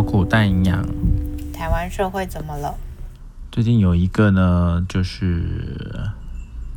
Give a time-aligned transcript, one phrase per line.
[0.00, 0.82] 小苦大营养。
[1.52, 2.74] 台湾社会怎么了？
[3.52, 6.08] 最近有一个呢，就是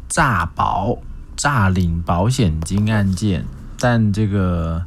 [0.10, 0.98] 诈保、
[1.38, 3.46] 诈领保险金案件，
[3.80, 4.84] 但这个。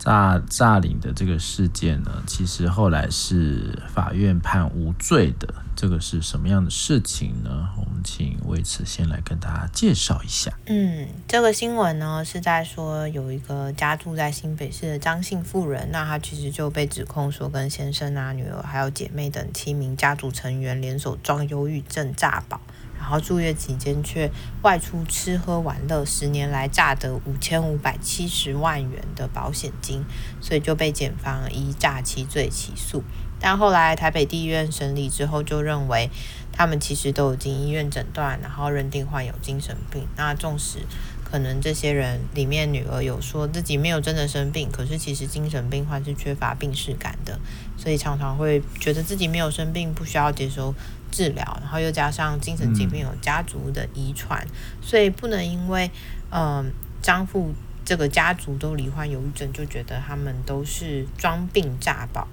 [0.00, 5.54] 诈诈领的这个事件呢，其实后来是法院判无罪的。
[5.76, 7.68] 这个是什么样的事情呢？
[7.78, 10.52] 我们请魏慈先来跟大家介绍一下。
[10.66, 22.60] 嗯，这个新闻呢是在说有一个家住在新北市的张姓妇人，那她其实就被指控说跟先生啊、女儿还有姐妹等七名家族成员联手装忧郁症诈保。
[23.00, 24.30] 然后住院期间却
[24.62, 30.04] 外出吃喝玩乐，十年来诈得五千五百七十万元的保险金，
[30.40, 33.02] 所以就被检方以诈欺罪起诉。
[33.40, 36.10] 但后来台北地院审理之后，就认为
[36.52, 40.06] 他们其实都有经医院诊断，然后认定患有精神病。
[40.14, 40.80] 那纵使
[41.24, 47.40] 可能这些人里面女儿有说自己没有真的生病，可是其实精神病患是缺乏病识感的，
[47.78, 50.74] 所以常常会觉得自己没有生病，不需要接受
[51.10, 54.46] 治疗，然后又加上精神疾病有家族的遗传，
[54.80, 55.90] 所以不能因为
[56.30, 56.70] 嗯
[57.02, 57.52] 张父
[57.84, 62.28] 这个家族都罹患忧郁症，就觉得他们都是装病诈保。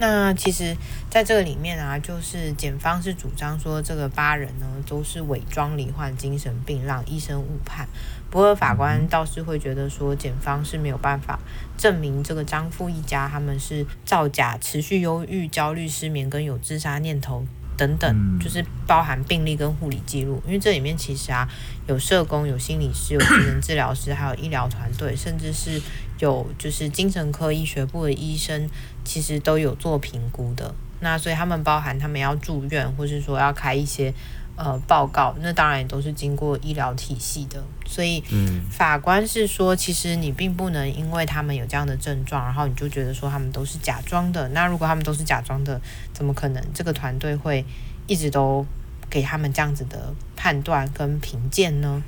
[0.00, 0.76] 那其实，
[1.10, 7.88] 在这个里面啊，就是检方是主张说，这个八人呢都是伪装罹患精神病，让医生误判。
[8.30, 11.40] 不过法官倒是会觉得说，检方是没有办法
[11.76, 17.44] 证明这个张父一家他们是造假，持续忧郁、焦虑、失眠跟有自杀念头。
[17.78, 21.48] 等等，就是包含病历跟护理记录，因为这里面其实啊，
[21.86, 25.80] 有社工、有心理师、有精神治疗师，还有医疗团队，甚至是
[26.18, 28.68] 有就是精神科医学部的医生，
[29.04, 30.74] 其实都有做评估的。
[31.00, 34.12] 那所以他们包含他们要住院，或是说要开一些。
[34.60, 38.20] 呃，报告那当然也都是经过医疗体系的，所以
[38.68, 44.48] 法官是说，其实你并不能因为他们有这样的症状，然后你就觉得说他们都是假装的。
[44.48, 45.80] 那如果他们都是假装的，
[46.12, 47.64] 怎么可能这个团队会
[48.08, 48.66] 一直都
[49.08, 52.02] 给他们这样子的判断跟评鉴呢？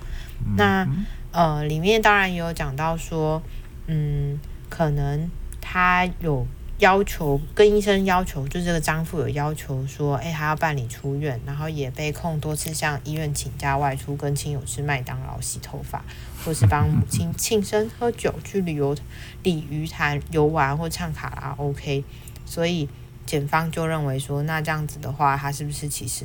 [0.57, 0.85] 那
[1.31, 3.41] 呃，里面当然也有讲到说，
[3.87, 5.31] 嗯，可能
[5.61, 6.45] 他有。
[6.81, 16.03] 要求跟医生要求，就这个张父有要求说，哎，他要办理出院，然后也被控多次向医院请假外出，跟亲友吃麦当劳、洗头发，
[16.45, 18.97] 或是帮母亲庆生、喝酒、去旅游、
[19.43, 22.03] 鲤鱼潭游玩或唱卡拉 OK。
[22.47, 22.89] 所以
[23.27, 26.25] 检方就认为说，那这样子的话，他是不是其实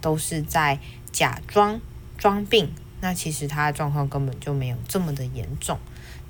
[0.00, 0.78] 都是在
[1.12, 1.80] 假装
[2.16, 2.72] 装病？
[3.02, 5.78] 那其实他的状况根本就没有这么的严重。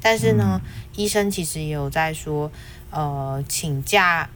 [0.00, 2.50] 但是呢，嗯、医生其实也有在说。
[2.93, 4.28] 呃，请假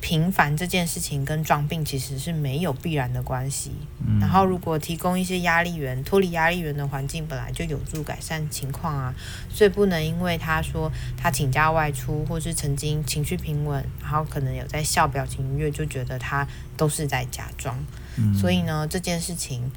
[0.00, 3.70] 频繁这件事情跟装病其实是没有必然的关系。
[4.06, 4.18] 嗯。
[4.18, 9.14] 然后，如果提供一些压力源、脱离压力源的环境，本来就有助改善情况啊。
[9.50, 16.48] 所以不能因为他说他请假外出，或是曾经情绪平稳，然后可能有在笑表情愉悦，就觉得他
[16.78, 17.78] 都是在假装。
[18.16, 18.34] 嗯。
[18.34, 19.70] 所以呢，这件事情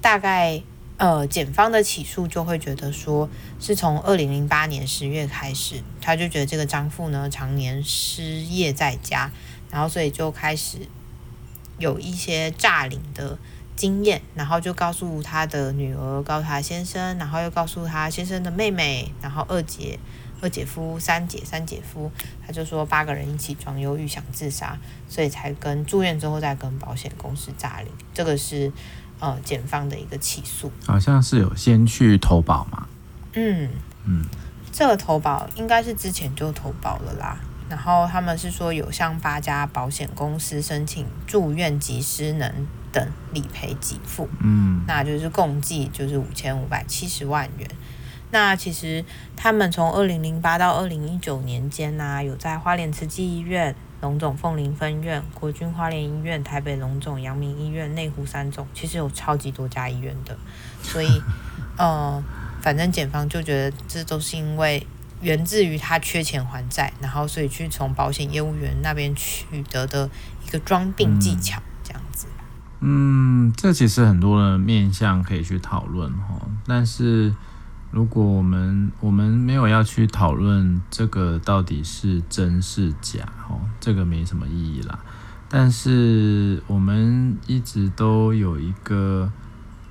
[0.00, 0.62] 大概。
[0.98, 9.30] 呃，检方的起诉就会觉得说，是从二零零八年十月开始，他就觉得这个张父呢常年失业在家，
[9.70, 10.78] 然后所以就开始
[11.78, 13.38] 有一些诈领的
[13.76, 20.00] 经验，然后就告诉他的女儿，告诉他先生，然后又告诉他先生的妹妹，然后二姐、
[20.40, 22.10] 二姐夫、三姐、三姐夫，
[22.44, 24.76] 他就说八个人一起装忧郁想自杀，
[25.08, 28.72] 所以才跟住院之后再跟保险公司诈领，这个是。
[29.20, 32.86] 呃，检方的一个起诉，好像是有先去投保嘛。
[33.32, 33.68] 嗯
[34.04, 34.24] 嗯，
[34.72, 37.36] 这个投保应该是之前就投保了啦。
[37.68, 44.28] 然后他们是说有向八家保险公司申请住院及失能等理赔给付。
[44.40, 47.68] 嗯，那就是共计就是五千五百七十万元。
[48.30, 49.04] 那其实
[49.36, 53.74] 他们从二零零八到二零一九年间呢、啊，有在花莲慈济医院。
[54.00, 60.36] 龙总凤林分院、国军花莲医院、台北龙总、阳明医院、内湖三总，其实有超级多家医院的，
[60.82, 61.20] 所以，
[61.76, 62.22] 呃，
[62.60, 64.86] 反正检方就觉得这都是因为
[65.20, 70.08] 源自于他缺钱还债，然后所以去从保险业务员那边取得的
[70.46, 72.28] 一个装病技巧，这样子。
[72.80, 77.34] 嗯，这其实很多的面向可以去讨论哈，但是。
[77.90, 84.98] 如果我们我们没有要去讨论这个到底是真是假，哦，这个没什么意义啦。
[85.48, 89.30] 但是我们一直都有一个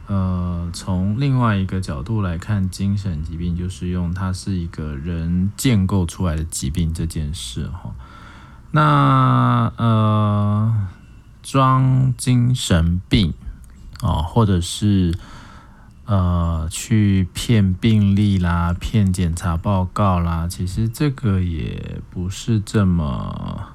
[0.08, 7.94] 呃，从另外一个角度来看精神疾病，就是用它是一个人建构出来的疾病这件事，哈。
[8.72, 10.88] 那呃，
[11.42, 13.34] 装精神病
[14.02, 15.18] 哦，或者是。
[16.10, 23.74] 呃，去骗病历啦，骗检查报告啦，其实这个也不是这么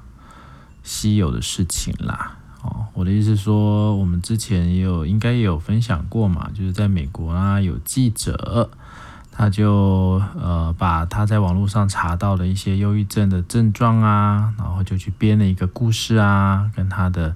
[0.83, 2.37] 稀有的事情啦。
[2.61, 8.69] 哦，我的意思是说，我们之前也有应该也有分享过嘛，就是在美国啊，有记者，
[9.31, 17.35] 他就呃把他在网络上查到的一些忧郁症的症状啊，然后就去编了一个故事啊，跟他的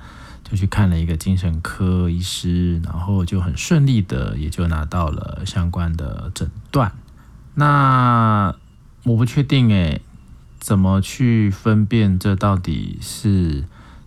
[0.50, 6.90] 就去看了一个精神科医师，然后就很顺利的也就拿到了相关的诊断。
[7.56, 8.56] 那
[9.04, 10.02] 我不确定诶，
[10.68, 13.64] 怎么去分辨这到底是？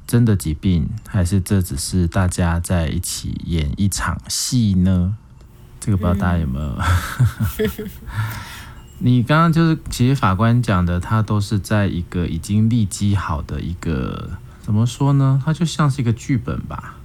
[0.07, 5.17] 真的疾病，还是这只是大家在一起演一场戏呢？
[5.81, 6.79] 这个不知道大家有没有？
[9.01, 15.41] 你刚刚就是，其实法官讲的，他都是在一个已经立基好的一个，怎么说呢？
[15.43, 16.97] 它就像是一个剧本吧。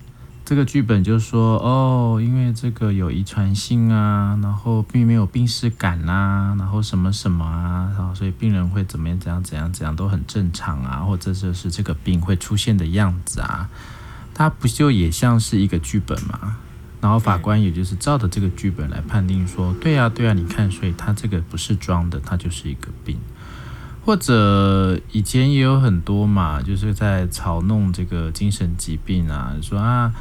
[0.45, 13.68] 这个剧本就说哦，因为这个有遗传性啊，然后并没有病史感啊，然后什么什么啊，然后所以病人会怎么样怎样怎样怎样都很正常啊，或者就是这个病会出现的样子啊，
[14.36, 16.57] 它不就也像是一个剧本吗？
[17.01, 23.18] 然后法官也就是照着这个剧本来判定说，对啊对啊，你看，所以他这个不是装的，他就是一个病。
[24.03, 30.13] 或者以前也有很多嘛，就是在嘲弄这个精神疾病啊，说啊，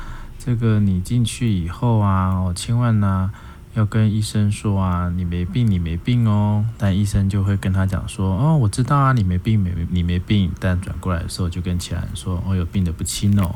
[0.44, 3.30] 这个你进去以后啊，哦，千万呢，
[3.72, 6.62] 要跟医生说啊，你没病，你没病哦。
[6.76, 10.52] 但医生就会跟他讲说，哦，我知道啊，你没病，没你没病。
[10.60, 13.54] 但转过来的时候就跟其他人说，哦，有病的不轻哦。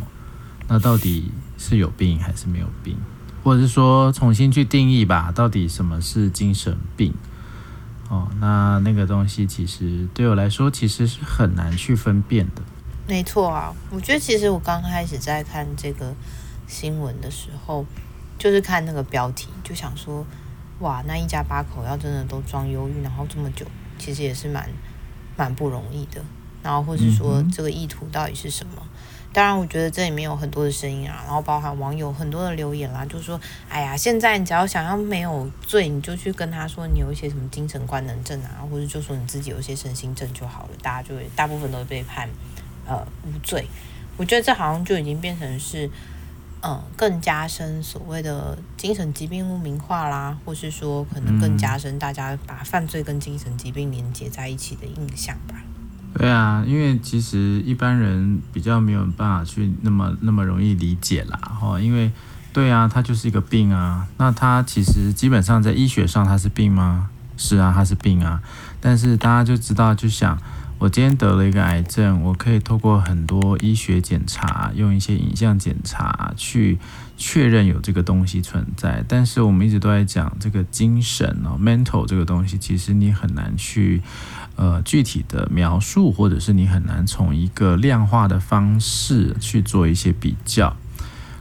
[0.67, 2.97] 那到底是有病还是没有病？
[3.45, 7.13] 或者是说重新去定义吧，到底什么是精神病？
[8.09, 12.63] 哦，那那个东西其实对我来说其实是很难去分辨的。
[13.07, 16.15] 没错啊，我觉得其实我刚开始在看这个
[16.69, 17.85] 新闻的时候，
[18.39, 20.25] 就是看那个标题，就想说，
[20.79, 23.67] 哇，那一家八口要真的都装忧郁，然后这么久，
[23.99, 24.69] 其实也是蛮
[25.37, 26.23] 蛮不容易的。
[26.63, 28.75] 然后或者说这个意图到底是什么？
[28.77, 28.89] 嗯
[29.31, 33.39] 当然，我觉得这里面有很多的声音啊，然后包含网友很多的留言啦，就说
[33.69, 42.27] ：“哎呀，现在你只要想要没有罪，你就去跟他说你有一些什么精神官能症啊，或者就说你自己有一些身心症就好了，大家就会大部分都会被判
[42.87, 43.67] 呃无罪。”
[44.17, 45.89] 我觉得这好像就已经变成是
[46.61, 55.55] 嗯、呃、更加深所谓的精神疾病污名化啦，或是说可能更加深大家把犯罪跟精神疾病连接在一起的印象吧。
[56.15, 62.11] 对啊，因为其实一般人比较没有办法去那么那么容易理解啦，哈，因为
[62.53, 67.11] 对啊，它就是一个病啊，那它其实基本上在医学上它是病吗？
[67.37, 68.43] 是啊，它是病啊，
[68.81, 70.37] 但是大家就知道，就想
[70.79, 76.79] 我今天得了一个癌症，我可以透过很多医学检查，用一些影像检查去
[77.17, 84.03] 确认有这个东西存在，但是我们一直都在讲这个精神哦，mental 这个东西，其实你很难去。
[84.57, 90.77] 呃，具体的描述，或者是你很难从一个量化的方式去做一些比较，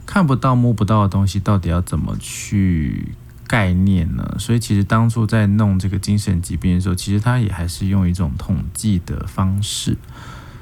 [0.06, 3.08] 看不到摸不到的东西，到底要怎么去
[3.48, 4.36] 概念呢？
[4.38, 9.96] 所以其实当初在弄这个精神疾病的时候，其实它也还是用一种统计的方式。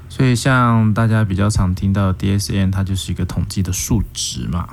[0.09, 4.69] 所以像大家比较常听到 DSM，它就是一个统计的数值嘛。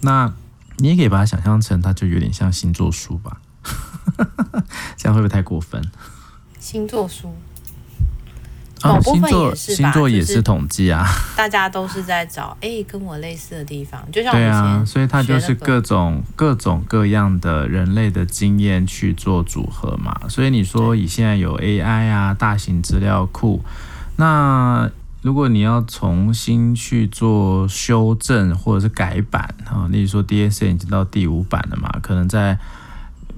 [0.00, 0.34] 那
[0.78, 3.40] 你也可以把它想象成，它就有点像星座书吧？
[4.98, 5.80] 这样会不会太过分？
[6.58, 7.34] 星座书，
[8.82, 20.14] 啊，星座星座也是统计啊， 大家都是在找哎、欸、跟我类似的地方，就像对啊，所以它就是各种各种各样的人类的经验去做组合嘛。
[20.28, 23.64] 所以你说以现在有 AI 啊，大型资料库，
[24.16, 24.90] 那
[25.22, 32.58] 如果你要重新去做修正或者是改版啊，例如说 DSM 已经到第五版了嘛，可能在。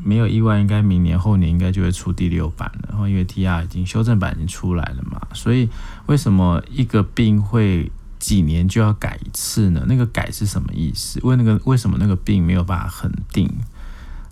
[0.05, 2.89] 没有意外，应该明年后年应该就会出第六版了。
[2.91, 5.69] 然后因为 TR 已经修正版已经出来了嘛，所以
[6.07, 9.85] 为什么一个病会几年就要改一次呢？
[9.89, 11.19] 那个改是什么意思？
[11.23, 13.51] 为那个为什么那个病没有办法恒定？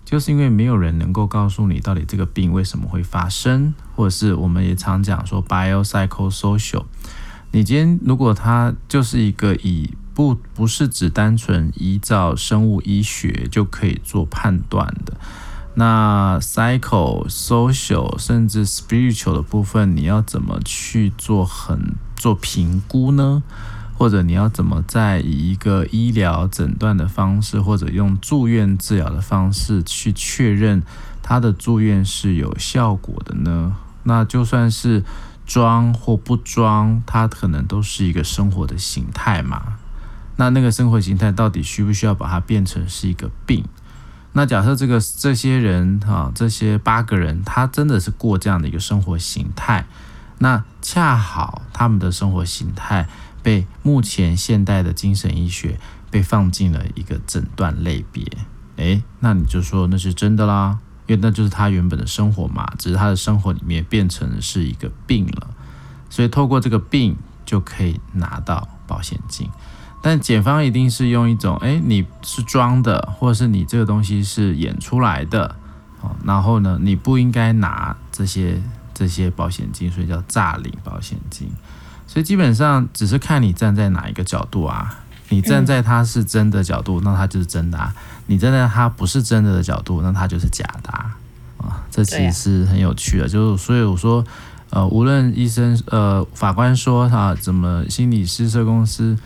[0.05, 6.85] 就是因为没有人能够告诉你到底这个病为什么会发生，或者是我们也常讲说 biopsychosocial。
[7.51, 15.17] 你今天如果它就是一个以不不是只单纯依照生物医学就可以做判断的。
[15.75, 23.41] 那 psycho、social 甚至 spiritual 的部分，你要怎么去做很做评估呢？
[23.95, 30.83] 或者你要怎么在以一个医疗诊断的方式，或者用住院治疗的方式去确认
[31.21, 33.75] 他的住院是有效果的呢？
[34.03, 35.03] 那就算是
[35.45, 39.77] 装或不装，它可能都是一个生活的形态嘛。
[40.35, 43.63] 那那个生活形态到底需不需要把它变成是一个病？
[44.35, 49.85] 那假设这个这些人哈，这些八个人，他真的是过这样的一个生活形态，
[50.39, 53.07] 那恰好他们的生活形态
[53.43, 58.25] 被目前现代的精神医学被放进了一个诊断类别。
[58.77, 65.51] 诶，那你就说那是真的啦，因为那就是他原本的生活嘛，只是他的生活里面变成是一个病了，
[66.09, 69.47] 所以透过这个病就可以拿到保险金。
[70.05, 75.55] 但检方一定是用一种，诶，你是装的，或者是你这个东西是演出来的，
[76.01, 78.61] 哦，然后呢，你不应该拿这些
[78.93, 81.49] 这些保险金，所以叫诈领保险金。
[82.05, 87.87] 所以基本上只是看你站在哪一个角度啊，你站在他是真的角度，那他就是真的啊；
[88.27, 91.17] 你站在他不是真的的角度，那他就是假的啊。
[91.59, 94.21] 啊，这其实是很有趣的，就是所以我说，
[94.69, 99.17] 呃，无论医生、呃，法官说啊，怎么心理师、社工师。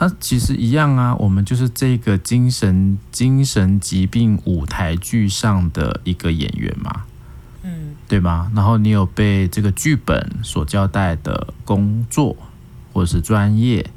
[0.00, 7.02] 那、啊、其实一样啊，我们就是这个精神精神疾病舞台剧上的一个演员嘛，
[7.62, 8.50] 嗯，对吧？
[8.54, 12.34] 然后你有被这个剧本所交代的工作
[12.94, 13.90] 或者是专业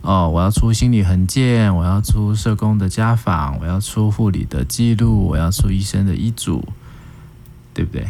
[0.00, 6.66] 哦，我要出心理横件，我要出社工的家访，我要出护理的记录，我要出医生的医嘱，
[7.74, 8.08] 对不对？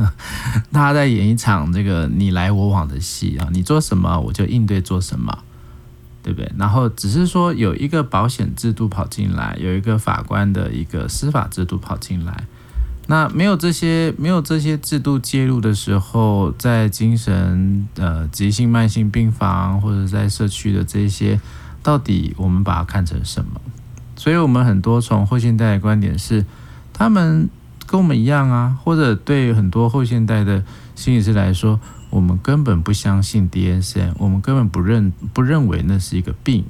[0.72, 5.40] 大家在演一场这个你来我往的戏啊，你做什么我就应对做什么。
[6.22, 6.52] 对不对？
[6.58, 12.44] 然后只是说有一个保险制度跑进来，有一个法官的一个司法制度跑进来。
[13.06, 21.40] 那没有这些没有这些制度介入的时候，在精神呃急性慢性病房或者在社区的这些，
[21.82, 23.60] 到底我们把它看成什么？
[24.14, 26.44] 所以我们很多从后现代的观点是，
[26.92, 27.48] 他们
[27.86, 30.62] 跟我们一样啊，或者对很多后现代的
[30.94, 31.80] 心理师来说。
[32.10, 36.64] 我们根本不相信 DSM，我们根本不认不认为那是一个病。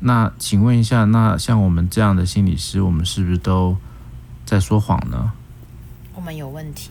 [0.00, 3.76] 那请问一下，那像我们这样的心理师，我们是不是都
[4.46, 5.32] 在说谎呢？
[6.14, 6.90] 我们有问题。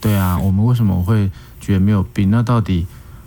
[0.00, 1.30] 对啊， 我们为什么会
[1.60, 2.30] 觉得没有病？
[2.30, 2.86] 那到底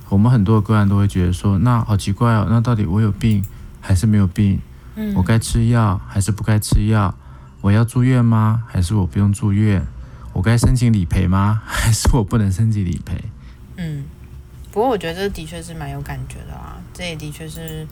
[0.10, 3.44] 我们很多个案都会觉得说，那好奇怪哦，那到底我有病
[3.80, 4.60] 还是没有病？
[4.96, 7.16] 嗯，我该吃药还是不该吃药？
[7.62, 8.64] 我要住院吗？
[8.68, 9.88] 还是我不用住院？
[10.34, 11.62] 我该申请理赔吗？
[11.66, 13.24] 还是我不能申请理赔？
[13.86, 14.06] 嗯，
[14.72, 17.86] 不过我觉得这的确是蛮有感觉的啊，这也的确是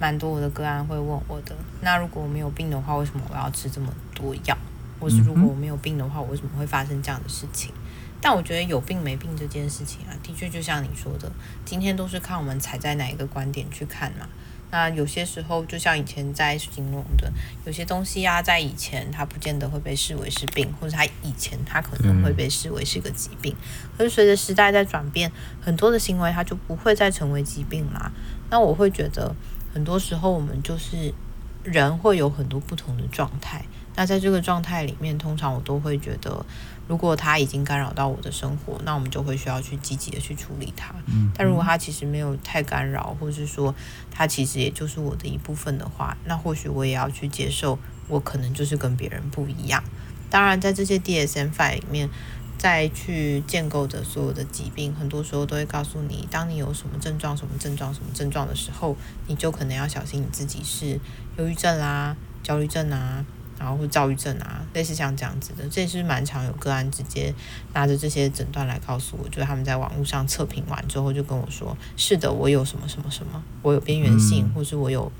[0.00, 1.54] 蛮多我的个案会问我的。
[1.82, 4.56] 那如果我没有病的话，为什么我要吃这么多药？
[4.98, 7.74] 或是如果我没有病的话，我为什么会发生这样的事情？
[8.22, 11.30] 但我觉得有病没病这件事情啊，的确就像你说的，
[11.66, 14.26] 今天都是看我们踩在哪一个观点去看嘛。
[14.70, 17.32] 那有些时候，就像以前在形容的，
[17.64, 23.54] 有些东西啊，在以前它不见得会被视为是病，或者它以前它可能会被视为是个疾病。
[23.96, 25.30] 可是随着时代在转变，
[25.60, 28.10] 很多的行为它就不会再成为疾病啦。
[28.50, 29.34] 那我会觉得，
[29.72, 31.14] 很多时候我们就是
[31.62, 33.64] 人会有很多不同的状态。
[33.96, 36.44] 那在这个状态里面，通常我都会觉得。
[36.86, 40.94] 如果它已经干扰到我的生活，那我们就会需要去积极的去处理它。
[41.06, 43.74] 嗯，但如果它其实没有太干扰，或者是说
[44.10, 49.82] 它其实也就是我的一部分的话，那或许我也要去接受，我可能就是跟别人不一样。
[50.28, 52.10] 当然，在这些 DSM-5 里面，
[52.58, 61.00] 再去建构的所有的疾病，很多时候都会告诉你，当你有什么症状、什么症状、什么症状的时候，你就可能要小心你自己是
[61.38, 63.24] 忧郁症啦、焦虑症啊。
[63.58, 67.32] 然后会躁郁症啊，类似像这样子的，这也是蛮常有个案直接
[67.72, 75.10] 拿着这些诊断来告诉我，就是他们在网络上测评完之后就跟我说：“是的，我有什么什么什么，我有边缘性，或是我有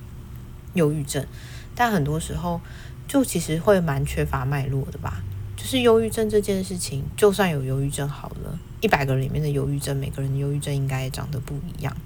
[0.75, 1.25] 忧郁症。”
[1.77, 2.61] 但很多时候
[3.09, 5.23] 就其实会蛮缺乏脉络的吧。
[5.57, 11.97] 就是忧郁症这件事情，就算有忧郁症好了，一百个人里面的忧郁症，每个人的忧郁症应该也长得不一样。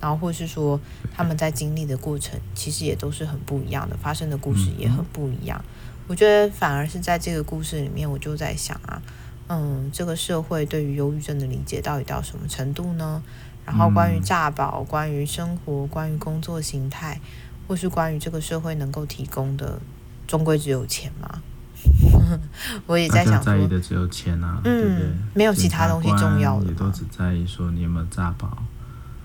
[0.00, 0.80] 然后或是说
[1.12, 5.62] 他们在经历的过程，其实也都是很不一样的，发生的故事也很不一样。
[6.06, 9.02] 我觉得反而是在这个故事里面，我就在想啊，
[9.48, 13.22] 嗯，这个社会对于忧郁症的理解到底到什么程度呢？
[13.66, 17.20] 然后关于诈保、关于生活、关于工作形态，
[17.66, 19.78] 或是关于这个社会能够提供的，
[20.26, 21.42] 终归只有钱吗？
[22.86, 25.08] 我也在想说，在意的只有钱啊，嗯，对不对？
[25.34, 28.56] 没有其他东西重要的，也都只在意说你有没有诈保。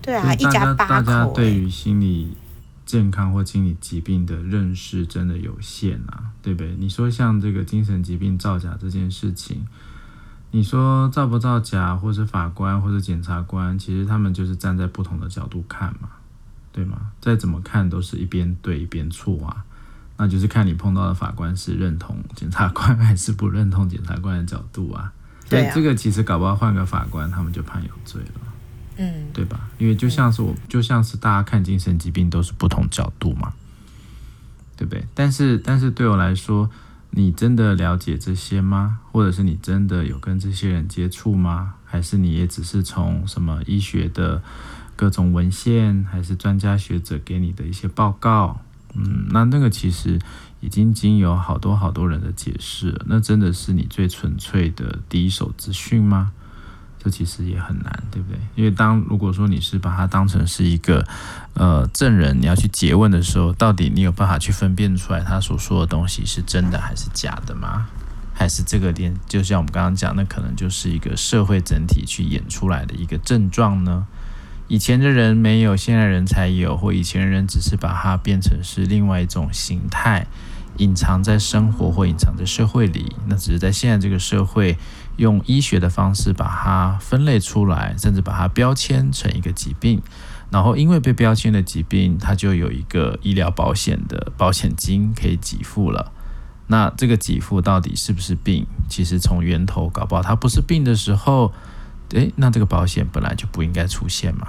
[0.04, 0.90] 对啊，一家八口。
[0.90, 2.36] 大家对于心理
[2.86, 6.76] 健康或心理疾病的认识真的有限啊，对不对？
[6.78, 9.66] 你说像这个精神疾病造假这件事情，
[10.52, 16.10] 你说造不造假，或是法官或者检察官，其实他们就是站在不同的角度看嘛，
[16.72, 17.12] 对吗？
[17.22, 19.64] 再怎么看都是一边对一边错啊，
[20.18, 25.12] 那就是看你碰到的法官是认同检察官还是不认同检察官的角度啊。
[25.50, 28.53] 对、啊这个其实搞不好换个法官，他们就判有罪了。
[28.98, 29.70] 嗯，对吧？
[29.78, 33.54] 因为就像是我，就像是大家看精神疾病都是不同角度嘛，
[34.76, 35.06] 对不对？
[35.14, 36.70] 但是，但是对我来说，
[37.12, 39.00] 你真的了解这些吗？
[39.12, 41.76] 或者是你真的有跟这些人接触吗？
[41.86, 44.42] 还是你也只是从什么医学的
[44.96, 48.62] 各各种文献，还是专家学者给你的一些报告，
[48.94, 50.18] 嗯，那那个其实
[50.62, 56.32] 已经经有好多好多人的解释了，那真的是你最纯粹的第一手资讯吗？
[57.04, 58.40] 这其实也很难，对不对？
[58.56, 61.06] 因为当如果说你是把它当成是一个
[61.56, 67.88] 呃证人，你要去诘问的时候，到底你有办法去分辨出来他所说的东西是真的还是假的吗？
[68.36, 74.08] 还是这个点，就像我们刚刚讲，那可能就是一个社会整体去演出来的一个症状呢？
[74.70, 80.26] 以前的人没有，现在人才有，或以前人只是把它变成是另外一种形态，
[80.78, 83.16] 隐藏在生活或隐藏在社会里。
[83.28, 84.78] 那只是在现在这个社会，
[85.18, 90.02] 用医学的方式把它分类出来，甚至把它标签成一个疾病。
[90.52, 96.12] 然后因为被标签的疾病，它就有一个医疗保险的保险金可以给付了。
[96.68, 98.66] 那这个给付到底是不是病？
[98.90, 101.54] 其实从源头搞不好，它不是病的时候。
[102.10, 104.48] 诶，那这个保险本来就不应该出现嘛，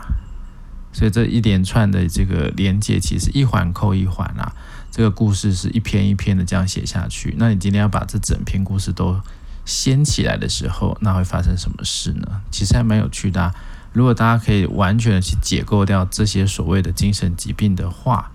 [0.93, 4.53] 所以这一连串的这个连接，其实一环扣一环啊，
[4.91, 7.35] 这个故事是一篇一篇的这样写下去。
[7.39, 9.19] 那你今天要把这整篇故事都
[9.65, 12.43] 掀起来的时候，那会发生什么事呢？
[12.51, 13.53] 其实还蛮有趣的。
[13.93, 18.31] 如果大家可以完全的去解构掉这些所谓的精神疾病的话，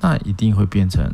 [0.00, 1.12] 那一定会变成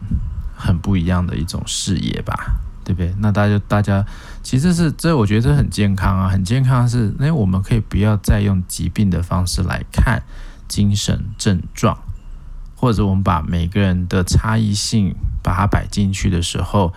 [0.56, 2.60] 很不一样的一种视野吧。
[2.84, 3.14] 对不对？
[3.20, 4.04] 那大家大家，
[4.42, 10.20] 其实是这，我觉得这很健康啊，很健康是，那我们可以不要再用疾病的方式来看
[10.66, 11.96] 精神症状，
[12.74, 16.92] 或者我们把每个人的差异性把它摆进去的时候，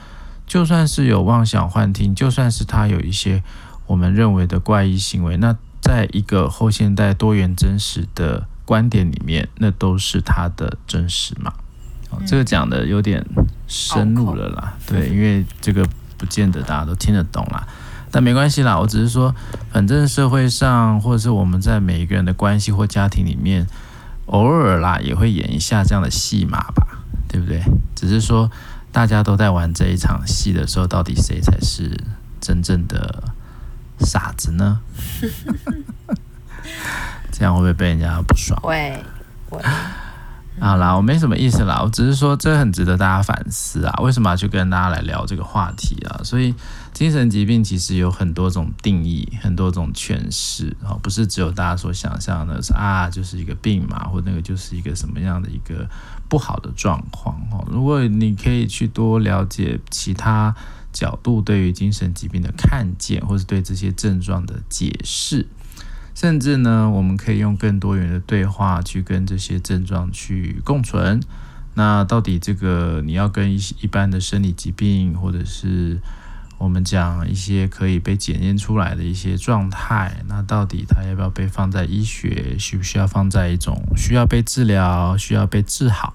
[0.48, 3.44] 就算是有妄想幻听，就算是他有一些
[3.88, 11.54] 我们认为的怪异行为，那在一个后现代多元真实的观点里面，那都是他的真实嘛。
[12.12, 13.26] 哦这个讲的有点
[13.68, 15.86] 深入了啦，对，因为这个
[16.18, 17.68] 不见得大家都听得懂啦，
[18.12, 19.36] 但没关系啦，我只是说，
[19.72, 23.68] 反正社会上或者是我们在每一个人的关系或家庭里面，
[24.28, 26.88] 偶尔啦也会演一下这样的戏码吧，
[27.28, 27.62] 对不对？
[27.96, 28.50] 只是说
[28.96, 32.00] 大家都在玩这一场戏的时候，到底谁才是
[32.40, 33.26] 真正的
[34.00, 34.80] 傻子呢？
[37.30, 38.58] 这样会不会被人家不爽？
[38.62, 39.04] 会，
[39.50, 39.60] 会。
[40.62, 43.94] 好啦，我没什么意思啦，我只是说这很值得大家反思啊。
[44.02, 46.22] 为什么要去跟大家来聊这个话题啊？
[46.24, 46.56] 所以
[46.94, 55.86] 精神疾病其实有很多种定义，很多种诠释啊，不是只有大家所想象的是啊，就是一个病嘛，或那个就是一个什么样的一个
[56.28, 57.66] 不好的状况哦。
[57.72, 60.56] 如果你可以去多了解其他
[60.94, 65.48] 角度对于精神疾病的看见，或是对这些症状的解释。
[66.14, 71.20] 甚至呢，我们可以用更多元的对话去跟这些症状去共存。
[71.74, 76.00] 那到底这个你要跟一一般的生理疾病，或者是
[76.58, 82.58] 我们讲一些可以被检验出来的一些状态，那到底它要不要被放在医学？
[82.58, 86.14] 需不需要放在一种需要被治疗、需要被治好？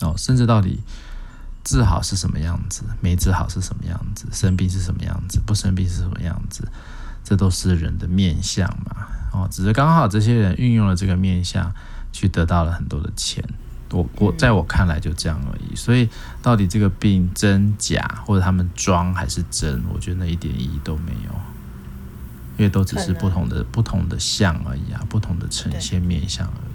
[0.00, 0.80] 哦，甚至到底
[1.62, 2.82] 治好是什么样子？
[3.00, 4.26] 没治好是什么样子？
[4.32, 5.40] 生病是什么样子？
[5.46, 6.68] 不生病是什么样子？
[7.22, 11.72] 这都是人的面相嘛，哦，只是刚好这些人运用了这个面相，
[12.12, 13.42] 去得到了很多的钱。
[13.94, 15.76] 我我在我看来就这样而已。
[15.76, 16.08] 所以
[16.42, 21.32] 到底这个病真假，或者他们装还是真，我觉得那一点意义都没有，
[22.58, 26.74] 因为都只是不同的不同的像而已啊，不同的呈现面相而已。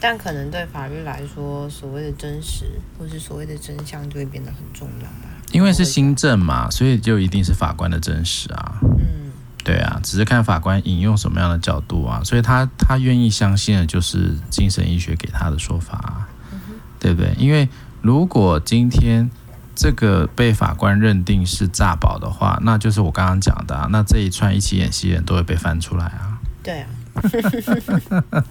[0.00, 2.66] 但可能对法律来说，所谓的真实
[2.98, 5.28] 或是所谓的真相，就会变得很重要吧？
[5.52, 8.78] 因为是新政嘛，所以就一定是法官的真实啊。
[8.82, 9.32] 嗯。
[9.64, 16.28] 对啊，只是看法官引用什么样的角度啊，所以他他愿意相信的就是精神医学给他的说法
[17.04, 17.34] 对不对？
[17.36, 17.68] 因为
[18.00, 19.30] 如果今天
[19.74, 26.38] 这个被法官认定是诈保的话，那就是我刚刚讲的啊，那这一串一起演戏的人都会被翻出来啊。
[26.62, 26.88] 对啊，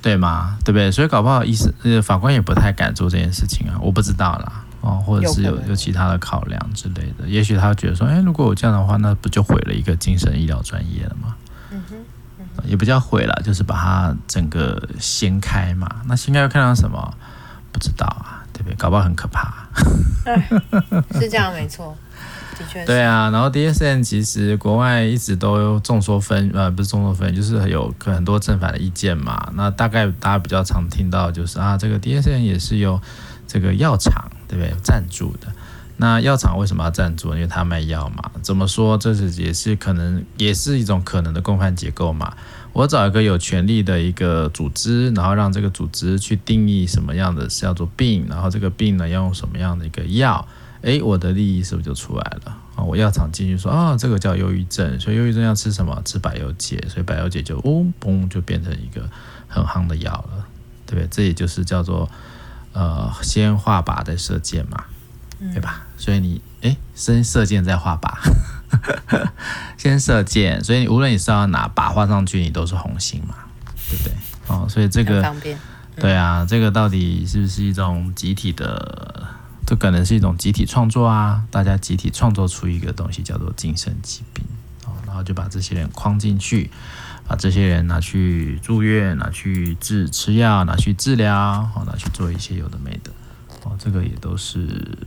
[0.00, 0.56] 对吗？
[0.64, 0.92] 对不对？
[0.92, 4.64] 所以搞不好意思，呃，法官也不太敢做这件事情啊，我不知道啦。
[4.80, 11.34] 哦，或者是有有其他的考量之类的，也许他觉得说，哎，如果我这样的话，那不就毁了一个精神医疗专业了吗？
[11.72, 11.96] 嗯哼，
[12.38, 15.88] 嗯哼，也不叫毁了，就是把它整个掀开嘛。
[16.06, 17.14] 那掀开又看到什么？
[17.72, 18.74] 不知道啊，对不对？
[18.76, 19.66] 搞不好很可怕。
[21.18, 21.96] 是这样，没错，
[22.58, 22.84] 的确。
[22.84, 29.50] 对啊，然后 DSN 其实国外一直都众说纷，呃，不是众说纷纭，就是有很多正反的意见嘛。
[29.54, 33.00] 那大概大家比较常听到就是啊，这个 DSN 也是由
[33.48, 34.30] 这个药厂。
[34.52, 34.74] 对不对？
[34.82, 35.46] 赞助的，
[36.02, 37.32] 那药厂为什么要赞助？
[37.32, 38.28] 因为他卖药嘛。
[38.42, 38.98] 怎么说？
[38.98, 42.36] 这是也是可能，也是一种可能的共犯结构嘛。
[42.72, 50.44] 我找一个有权力的一个组织，然后让这个组织去定义什么样的叫做病，然后这个病呢要用什么样的一个药？
[50.80, 52.58] 诶，我的利益是不是就出来了？
[52.74, 56.02] 啊，我药厂进去说啊，这个叫忧郁症，所以忧郁症要吃什么？
[56.04, 59.08] 吃百忧解，所以百忧解就嗡嘣就变成一个
[59.46, 60.44] 很夯的药了，
[60.84, 61.08] 对不对？
[61.08, 62.10] 这也就是叫做
[62.72, 64.82] 呃，先画靶再射箭嘛，
[65.50, 65.86] 对吧？
[65.96, 68.12] 所以你哎，先射箭再画靶，
[69.76, 73.34] 先射箭，所以无论你是要哪靶画上去，你都是红心嘛，
[73.88, 74.12] 对不对？
[74.48, 75.58] 哦，所以这个方便，
[75.96, 79.26] 对啊，这个到底是不是一种集体的？
[79.64, 84.44] 这可能是一种集体创作啊，大家集体创作出一个东西叫做精神疾病，
[84.84, 86.68] 哦，然后就把这些人框进去，
[87.28, 93.12] 把这些人拿去住院，拿去治吃药，拿去治疗，哦，拿去做一些有的没的，
[93.62, 94.98] 哦，这个也都是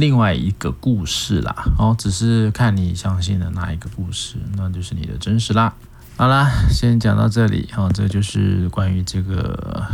[0.00, 5.74] 另外一个故事啦，哦，只是看你相信的那一个故事，那就是你的真实啦。
[6.16, 9.84] 好啦，先讲到这里，哦，这就是关于这个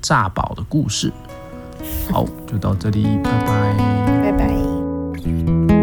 [0.00, 1.12] 炸宝的故事。
[2.10, 3.76] 好，就到这里，拜拜，
[4.22, 5.81] 拜拜。